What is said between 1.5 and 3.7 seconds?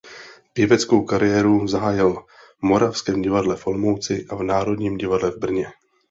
zahájil v Moravském divadle v